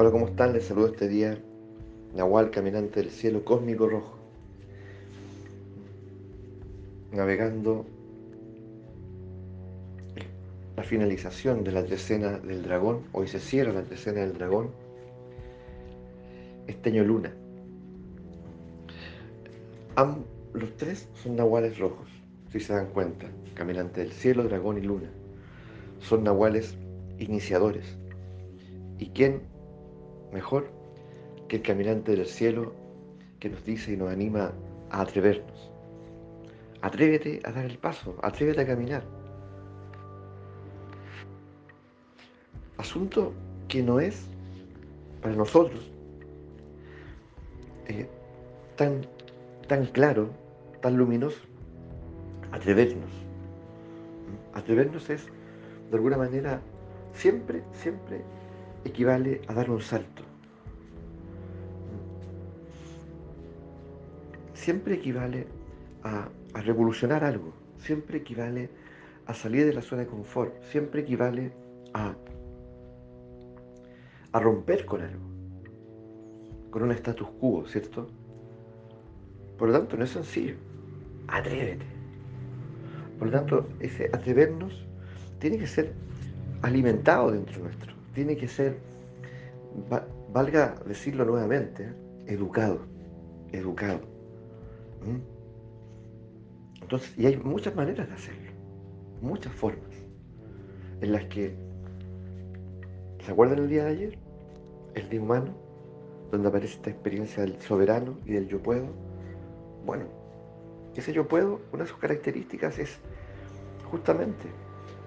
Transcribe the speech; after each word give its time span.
Hola, 0.00 0.12
¿cómo 0.12 0.28
están? 0.28 0.52
Les 0.52 0.64
saludo 0.64 0.86
este 0.86 1.08
día, 1.08 1.42
Nahual, 2.14 2.52
caminante 2.52 3.00
del 3.00 3.10
cielo 3.10 3.44
cósmico 3.44 3.88
rojo, 3.88 4.16
navegando 7.10 7.84
la 10.76 10.84
finalización 10.84 11.64
de 11.64 11.72
la 11.72 11.84
trecena 11.84 12.38
del 12.38 12.62
dragón, 12.62 13.08
hoy 13.10 13.26
se 13.26 13.40
cierra 13.40 13.72
la 13.72 13.82
trecena 13.82 14.20
del 14.20 14.34
dragón, 14.34 14.70
esteño 16.68 17.02
luna. 17.02 17.34
los 20.54 20.76
tres 20.76 21.08
son 21.14 21.34
nahuales 21.34 21.76
rojos, 21.76 22.08
si 22.52 22.60
se 22.60 22.72
dan 22.72 22.86
cuenta, 22.92 23.26
caminante 23.54 24.02
del 24.02 24.12
cielo, 24.12 24.44
dragón 24.44 24.78
y 24.78 24.82
luna. 24.82 25.10
Son 25.98 26.22
nahuales 26.22 26.78
iniciadores. 27.18 27.98
¿Y 29.00 29.08
quién 29.08 29.57
mejor 30.32 30.70
que 31.48 31.56
el 31.56 31.62
caminante 31.62 32.12
del 32.12 32.26
cielo 32.26 32.74
que 33.40 33.48
nos 33.48 33.64
dice 33.64 33.92
y 33.92 33.96
nos 33.96 34.10
anima 34.10 34.52
a 34.90 35.00
atrevernos. 35.02 35.70
Atrévete 36.82 37.40
a 37.44 37.52
dar 37.52 37.64
el 37.64 37.78
paso, 37.78 38.16
atrévete 38.22 38.60
a 38.60 38.66
caminar. 38.66 39.02
Asunto 42.76 43.32
que 43.66 43.82
no 43.82 43.98
es 43.98 44.26
para 45.20 45.34
nosotros 45.34 45.90
eh, 47.88 48.06
tan, 48.76 49.00
tan 49.66 49.86
claro, 49.86 50.30
tan 50.80 50.96
luminoso. 50.96 51.40
Atrevernos. 52.52 53.10
Atrevernos 54.54 55.10
es, 55.10 55.26
de 55.90 55.96
alguna 55.96 56.16
manera, 56.16 56.60
siempre, 57.12 57.62
siempre 57.72 58.22
equivale 58.88 59.40
a 59.46 59.54
dar 59.54 59.70
un 59.70 59.80
salto. 59.80 60.22
Siempre 64.54 64.94
equivale 64.94 65.46
a, 66.02 66.28
revolucionar 66.54 67.22
algo, 67.22 67.52
siempre 67.78 68.18
equivale 68.18 68.70
a 69.26 69.34
salir 69.34 69.64
de 69.66 69.72
la 69.72 69.82
zona 69.82 70.02
de 70.02 70.08
confort, 70.08 70.62
siempre 70.64 71.02
equivale 71.02 71.52
a, 71.94 72.14
a 74.32 74.40
romper 74.40 74.84
con 74.84 75.02
algo, 75.02 75.26
con 76.70 76.82
un 76.82 76.92
status 76.92 77.28
quo, 77.38 77.64
¿cierto? 77.66 78.08
Por 79.56 79.68
lo 79.68 79.78
tanto, 79.78 79.96
no 79.96 80.04
es 80.04 80.10
sencillo. 80.10 80.54
Atrévete. 81.28 81.86
Por 83.18 83.28
lo 83.28 83.32
tanto, 83.32 83.68
ese 83.80 84.06
atrevernos 84.12 84.86
tiene 85.38 85.58
que 85.58 85.66
ser 85.66 85.92
alimentado 86.62 87.30
dentro 87.30 87.62
nuestro 87.62 87.97
tiene 88.18 88.36
que 88.36 88.48
ser, 88.48 88.80
valga 90.32 90.74
decirlo 90.84 91.24
nuevamente, 91.24 91.88
educado, 92.26 92.80
educado. 93.52 94.00
Entonces, 96.82 97.16
y 97.16 97.26
hay 97.26 97.36
muchas 97.36 97.76
maneras 97.76 98.08
de 98.08 98.14
hacerlo, 98.14 98.50
muchas 99.22 99.52
formas, 99.52 99.94
en 101.00 101.12
las 101.12 101.26
que, 101.26 101.54
¿se 103.24 103.30
acuerdan 103.30 103.60
el 103.60 103.68
día 103.68 103.84
de 103.84 103.90
ayer? 103.90 104.18
El 104.96 105.08
día 105.08 105.22
humano, 105.22 105.54
donde 106.32 106.48
aparece 106.48 106.74
esta 106.74 106.90
experiencia 106.90 107.44
del 107.44 107.60
soberano 107.60 108.18
y 108.26 108.32
del 108.32 108.48
yo 108.48 108.60
puedo. 108.60 108.88
Bueno, 109.86 110.06
ese 110.96 111.12
yo 111.12 111.28
puedo, 111.28 111.60
una 111.72 111.84
de 111.84 111.88
sus 111.88 111.98
características 111.98 112.80
es 112.80 112.98
justamente 113.92 114.48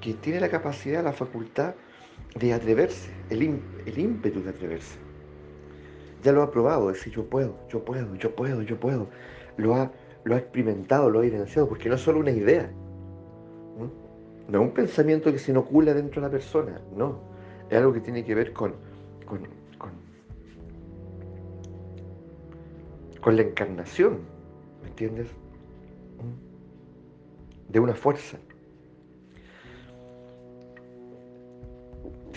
que 0.00 0.14
tiene 0.14 0.38
la 0.38 0.48
capacidad, 0.48 1.02
la 1.02 1.12
facultad 1.12 1.74
de 2.38 2.52
atreverse, 2.52 3.10
el, 3.30 3.42
ímpetu 3.42 4.42
de 4.42 4.50
atreverse. 4.50 4.98
Ya 6.22 6.32
lo 6.32 6.42
ha 6.42 6.50
probado, 6.50 6.88
decir 6.88 7.12
yo 7.12 7.24
puedo, 7.24 7.56
yo 7.68 7.84
puedo, 7.84 8.14
yo 8.16 8.34
puedo, 8.34 8.62
yo 8.62 8.78
puedo. 8.78 9.08
Lo 9.56 9.74
ha, 9.74 9.90
lo 10.24 10.34
ha 10.34 10.38
experimentado, 10.38 11.10
lo 11.10 11.20
ha 11.20 11.26
evidenciado, 11.26 11.68
porque 11.68 11.88
no 11.88 11.94
es 11.94 12.00
solo 12.00 12.20
una 12.20 12.30
idea. 12.30 12.70
¿no? 13.78 13.90
es 14.58 14.68
un 14.68 14.74
pensamiento 14.74 15.32
que 15.32 15.38
se 15.38 15.52
inocula 15.52 15.94
dentro 15.94 16.20
de 16.20 16.28
la 16.28 16.30
persona, 16.30 16.80
no. 16.94 17.20
Es 17.68 17.78
algo 17.78 17.92
que 17.92 18.00
tiene 18.00 18.24
que 18.24 18.34
ver 18.34 18.52
con, 18.52 18.74
con, 19.24 19.46
con, 19.78 19.90
con 23.20 23.36
la 23.36 23.42
encarnación, 23.42 24.18
¿me 24.82 24.88
entiendes? 24.88 25.28
De 27.68 27.78
una 27.78 27.94
fuerza. 27.94 28.38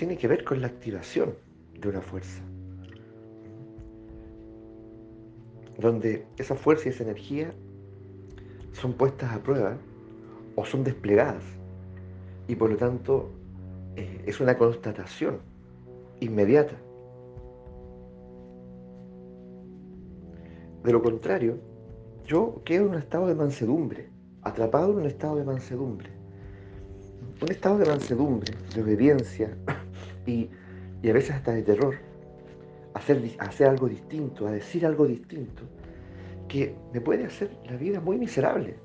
Tiene 0.04 0.18
que 0.18 0.28
ver 0.28 0.44
con 0.44 0.60
la 0.60 0.68
activación 0.68 1.34
de 1.80 1.88
una 1.88 2.02
fuerza. 2.02 2.44
Donde 5.80 6.26
esa 6.36 6.56
fuerza 6.56 6.90
y 6.90 6.92
esa 6.92 7.04
energía 7.04 7.54
son 8.74 8.92
puestas 8.92 9.32
a 9.32 9.42
prueba 9.42 9.78
o 10.58 10.66
son 10.66 10.84
desplegadas. 10.84 11.46
Y 12.50 12.56
por 12.56 12.70
lo 12.72 12.76
tanto 12.76 13.30
eh, 13.96 14.26
es 14.26 14.42
una 14.42 14.58
constatación 14.58 15.40
inmediata. 16.20 16.76
De 20.84 20.92
lo 20.92 21.02
contrario, 21.02 21.60
yo 22.26 22.62
quedo 22.66 22.88
en 22.88 22.90
un 22.90 22.96
estado 22.96 23.28
de 23.28 23.36
mansedumbre, 23.36 24.10
atrapado 24.42 24.92
en 24.92 24.98
un 24.98 25.06
estado 25.06 25.38
de 25.38 25.46
mansedumbre. 25.46 26.10
Un 27.42 27.50
estado 27.50 27.78
de 27.78 27.86
mansedumbre, 27.86 28.54
de 28.76 28.82
obediencia, 28.82 29.58
y, 30.26 30.50
a 31.08 31.14
veces 31.14 31.32
hasta 31.32 31.52
de 31.52 31.64
terror, 31.64 31.96
hacer, 32.94 33.22
hacer 33.40 33.68
algo 33.68 33.88
distinto, 33.88 34.48
a 34.48 34.52
decir 34.52 34.86
algo 34.86 35.06
distinto, 35.06 35.64
que 36.48 36.76
me 36.94 37.02
puede 37.02 37.26
hacer 37.26 37.58
la 37.66 37.76
vida 37.76 38.00
muy 38.00 38.18
miserable, 38.18 38.76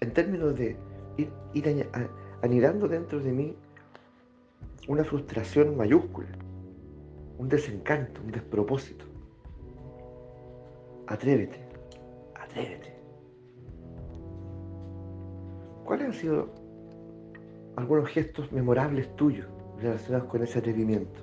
en 0.00 0.12
términos 0.12 0.56
de 0.56 0.76
ir, 1.16 1.30
ir 1.54 1.86
anidando 2.42 2.88
dentro 2.88 3.20
de 3.20 3.32
mí 3.32 3.56
una 4.88 5.04
frustración 5.04 5.76
mayúscula, 5.76 6.28
un 7.38 7.48
desencanto, 7.48 8.20
un 8.22 8.32
despropósito. 8.32 9.04
Atrévete, 11.06 11.58
atrévete. 12.34 12.96
¿Cuáles 15.84 16.06
han 16.06 16.12
sido 16.14 16.48
algunos 17.76 18.08
gestos 18.08 18.50
memorables 18.52 19.14
tuyos 19.16 19.46
relacionados 19.82 20.28
con 20.28 20.42
ese 20.42 20.58
atrevimiento, 20.58 21.20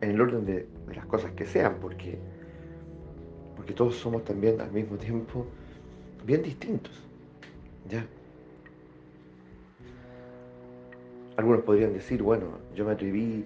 en 0.00 0.10
el 0.10 0.20
orden 0.20 0.44
de, 0.44 0.68
las 0.94 1.06
cosas 1.06 1.32
que 1.32 1.46
sean, 1.46 1.76
porque, 1.80 2.18
porque 3.56 3.72
todos 3.72 3.96
somos 3.96 4.24
también 4.24 4.60
al 4.60 4.70
mismo 4.72 4.96
tiempo 4.96 5.46
bien 6.24 6.42
distintos. 6.42 7.02
¿ya? 7.88 8.06
Algunos 11.36 11.62
podrían 11.62 11.92
decir, 11.92 12.22
bueno, 12.22 12.58
yo 12.74 12.84
me 12.84 12.92
atreví, 12.92 13.44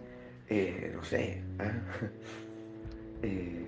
eh, 0.49 0.93
no 0.95 1.03
sé, 1.03 1.43
¿ah? 1.59 1.73
eh, 3.23 3.67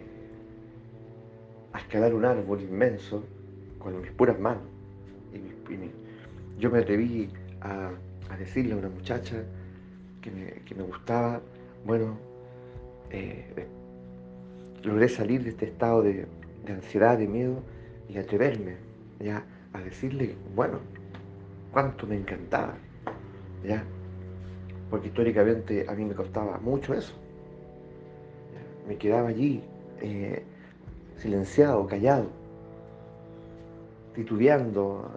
a 1.73 1.79
escalar 1.79 2.15
un 2.15 2.25
árbol 2.25 2.61
inmenso 2.61 3.25
con 3.79 4.01
mis 4.01 4.11
puras 4.13 4.39
manos. 4.39 4.65
yo 6.59 6.71
me 6.71 6.81
atreví 6.81 7.31
a, 7.63 7.91
a 8.29 8.37
decirle 8.37 8.75
a 8.75 8.77
una 8.77 8.89
muchacha, 8.91 9.43
que 10.21 10.75
me, 10.75 10.83
gustaba, 10.83 11.41
bueno, 11.85 12.19
eh, 13.11 13.67
logré 14.83 15.09
salir 15.09 15.43
de 15.43 15.51
este 15.51 15.67
estado 15.67 16.03
de, 16.03 16.27
ansiedad, 16.69 17.19
de 17.19 17.27
miedo 17.27 17.63
y 18.09 18.19
atreverme 18.19 18.77
ya 19.19 19.45
a 19.73 19.81
decirle, 19.81 20.37
bueno, 20.55 20.79
cuánto 21.73 22.07
me 22.07 22.17
encantaba, 22.17 22.75
ya, 23.65 23.85
porque 24.89 25.09
históricamente 25.09 25.87
a 25.89 25.95
mí 25.95 26.05
me 26.05 26.15
costaba 26.15 26.59
mucho 26.59 26.95
eso. 26.95 27.15
Me 28.87 28.97
quedaba 28.97 29.29
allí, 29.29 29.63
eh, 30.01 30.43
silenciado, 31.17 31.87
callado, 31.87 32.29
titubeando, 34.15 35.11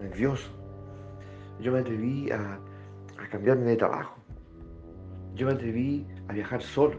nervioso. 0.00 0.50
Yo 1.60 1.72
me 1.72 1.80
atreví 1.80 2.30
a 2.30 2.58
cambiarme 3.30 3.64
de 3.64 3.76
trabajo 3.76 4.17
yo 5.38 5.46
me 5.46 5.52
atreví 5.52 6.04
a 6.26 6.32
viajar 6.32 6.60
solo 6.60 6.98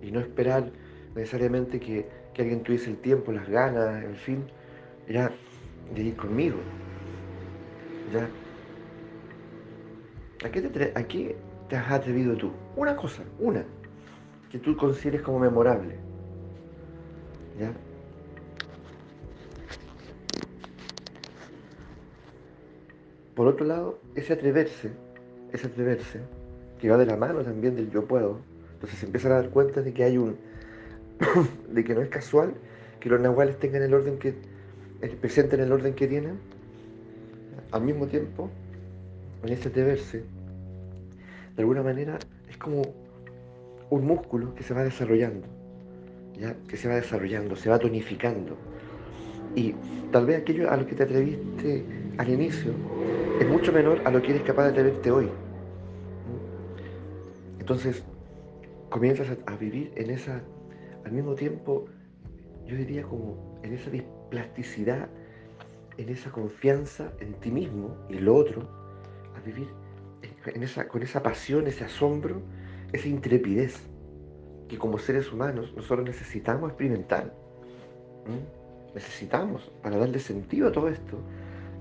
y 0.00 0.12
no 0.12 0.20
esperar 0.20 0.70
necesariamente 1.16 1.80
que, 1.80 2.08
alguien 2.38 2.62
tuviese 2.62 2.90
el 2.90 2.98
tiempo, 2.98 3.32
las 3.32 3.48
ganas, 3.48 4.04
en 4.04 4.14
fin, 4.14 4.44
ya 5.08 5.32
de 5.94 6.02
ir 6.02 6.16
conmigo. 6.16 6.58
¿Ya? 8.12 8.28
¿A 10.46 10.50
qué, 10.50 10.60
te, 10.60 10.92
¿A 10.94 11.02
qué 11.08 11.34
te 11.68 11.76
has 11.76 11.90
atrevido 11.90 12.36
tú? 12.36 12.52
Una 12.76 12.94
cosa, 12.94 13.22
una, 13.38 13.64
que 14.50 14.58
tú 14.58 14.76
consideres 14.76 15.22
como 15.22 15.38
memorable. 15.38 15.96
¿Ya? 17.58 17.72
Por 23.34 23.46
otro 23.46 23.64
lado, 23.64 23.98
ese 24.14 24.34
atreverse, 24.34 24.92
ese 25.52 25.66
atreverse, 25.68 26.20
que 26.80 26.90
va 26.90 26.96
de 26.96 27.06
la 27.06 27.16
mano 27.16 27.42
también 27.42 27.76
del 27.76 27.90
yo 27.90 28.04
puedo, 28.04 28.40
Entonces 28.74 28.98
se 28.98 29.06
empiezan 29.06 29.32
a 29.32 29.36
dar 29.36 29.50
cuenta 29.50 29.82
de 29.82 29.92
que 29.92 30.04
hay 30.04 30.18
un, 30.18 30.36
de 31.72 31.84
que 31.84 31.94
no 31.94 32.02
es 32.02 32.08
casual 32.08 32.54
que 33.00 33.08
los 33.08 33.20
nahuales 33.20 33.58
tengan 33.58 33.82
el 33.82 33.94
orden 33.94 34.18
que, 34.18 34.34
presenten 35.20 35.60
el 35.60 35.72
orden 35.72 35.94
que 35.94 36.06
tienen, 36.06 36.38
al 37.70 37.82
mismo 37.82 38.06
tiempo, 38.06 38.50
en 39.42 39.52
ese 39.52 39.70
deberse, 39.70 40.24
de 41.56 41.62
alguna 41.62 41.82
manera 41.82 42.18
es 42.48 42.56
como 42.56 42.82
un 43.90 44.06
músculo 44.06 44.54
que 44.54 44.62
se 44.62 44.74
va 44.74 44.82
desarrollando, 44.82 45.46
¿ya? 46.38 46.54
que 46.68 46.76
se 46.76 46.88
va 46.88 46.96
desarrollando, 46.96 47.56
se 47.56 47.70
va 47.70 47.78
tonificando. 47.78 48.56
Y 49.54 49.74
tal 50.10 50.26
vez 50.26 50.40
aquello 50.40 50.70
a 50.70 50.76
lo 50.76 50.86
que 50.86 50.94
te 50.94 51.04
atreviste 51.04 51.84
al 52.18 52.28
inicio 52.28 52.72
es 53.40 53.48
mucho 53.48 53.72
menor 53.72 54.00
a 54.04 54.10
lo 54.10 54.20
que 54.20 54.32
eres 54.32 54.42
capaz 54.42 54.64
de 54.64 54.70
atreverte 54.70 55.10
hoy. 55.10 55.28
Entonces, 57.66 58.04
comienzas 58.90 59.26
a, 59.44 59.56
vivir 59.56 59.90
en 59.96 60.10
esa, 60.10 60.40
al 61.04 61.10
mismo 61.10 61.34
tiempo, 61.34 61.86
yo 62.64 62.76
diría 62.76 63.02
como 63.02 63.58
en 63.64 63.72
esa 63.72 63.90
plasticidad, 64.30 65.08
en 65.96 66.08
esa 66.08 66.30
confianza 66.30 67.12
en 67.18 67.34
ti 67.40 67.50
mismo 67.50 67.96
y 68.08 68.20
lo 68.20 68.36
otro, 68.36 68.62
a 69.36 69.40
vivir 69.44 69.66
en 70.46 70.62
esa, 70.62 70.86
con 70.86 71.02
esa 71.02 71.24
pasión, 71.24 71.66
ese 71.66 71.82
asombro, 71.82 72.40
esa 72.92 73.08
intrepidez 73.08 73.82
que 74.68 74.78
como 74.78 74.96
seres 75.00 75.32
humanos 75.32 75.72
nosotros 75.74 76.06
necesitamos 76.06 76.70
experimentar. 76.70 77.34
Necesitamos 78.94 79.72
para 79.82 79.96
darle 79.96 80.20
sentido 80.20 80.68
a 80.68 80.70
todo 80.70 80.86
esto 80.86 81.18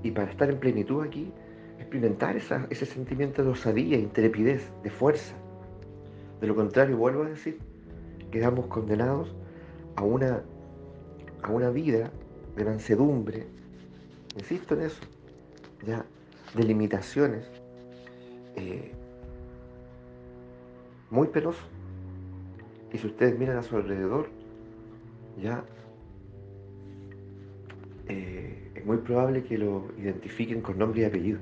y 0.01 0.09
para 0.09 0.31
estar 0.31 0.49
en 0.49 0.59
plenitud 0.59 1.05
aquí, 1.05 1.31
experimentar 1.77 2.35
ese 2.37 2.85
sentimiento 2.87 3.43
de 3.43 3.51
osadía, 3.51 3.99
intrepidez, 3.99 4.67
de 4.81 4.89
fuerza. 4.89 5.35
De 6.41 6.47
lo 6.47 6.55
contrario, 6.55 6.97
vuelvo 6.97 7.23
a 7.23 7.29
decir, 7.29 7.59
quedamos 8.31 8.67
condenados 8.67 9.33
a 9.95 10.03
una, 10.03 10.43
a 11.41 11.51
una 11.51 11.69
vida 11.69 12.11
de 12.55 12.65
mansedumbre, 12.65 13.47
insisto 14.35 14.75
en 14.75 14.81
eso, 14.81 15.01
ya, 15.85 16.05
de 16.53 16.63
limitaciones, 16.63 17.45
eh, 18.55 18.91
muy 21.09 21.27
penoso. 21.27 21.61
Y 22.91 22.97
si 22.97 23.07
ustedes 23.07 23.37
miran 23.37 23.57
a 23.57 23.63
su 23.63 23.75
alrededor, 23.75 24.29
ya 25.41 25.63
eh, 28.07 28.71
es 28.75 28.85
muy 28.85 28.97
probable 28.97 29.43
que 29.43 29.57
lo 29.57 29.87
identifiquen 29.97 30.61
con 30.61 30.77
nombre 30.77 31.01
y 31.01 31.05
apellido. 31.05 31.39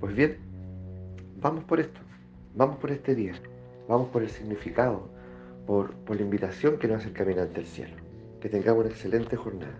Pues 0.00 0.14
bien, 0.14 0.36
vamos 1.40 1.64
por 1.64 1.80
esto, 1.80 2.00
vamos 2.54 2.76
por 2.76 2.90
este 2.90 3.14
día, 3.14 3.34
vamos 3.88 4.08
por 4.08 4.22
el 4.22 4.30
significado, 4.30 5.08
por, 5.66 5.94
la 6.08 6.22
invitación 6.22 6.78
que 6.78 6.88
nos 6.88 6.98
hace 6.98 7.08
el 7.08 7.14
caminante 7.14 7.60
al 7.60 7.66
cielo. 7.66 7.96
Que 8.40 8.48
tengamos 8.48 8.84
una 8.84 8.90
excelente 8.90 9.36
jornada. 9.36 9.78